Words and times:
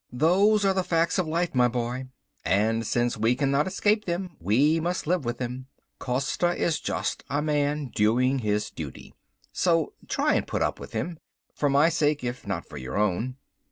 "Those 0.11 0.65
are 0.65 0.73
the 0.73 0.83
facts 0.83 1.19
of 1.19 1.27
life 1.27 1.53
my 1.53 1.67
boy. 1.67 2.07
And 2.43 2.87
since 2.87 3.17
we 3.19 3.35
cannot 3.35 3.67
escape 3.67 4.05
them, 4.05 4.35
we 4.39 4.79
must 4.79 5.05
live 5.05 5.25
with 5.25 5.37
them. 5.37 5.67
Costa 5.99 6.55
is 6.55 6.79
just 6.79 7.23
a 7.29 7.39
man 7.39 7.89
doing 7.93 8.39
his 8.39 8.71
duty. 8.71 9.13
So 9.53 9.93
try 10.07 10.33
and 10.33 10.47
put 10.47 10.63
up 10.63 10.79
with 10.79 10.93
him. 10.93 11.19
For 11.53 11.69
my 11.69 11.89
sake 11.89 12.23
if 12.23 12.47
not 12.47 12.65
for 12.65 12.77
your 12.77 12.97
own." 12.97 13.37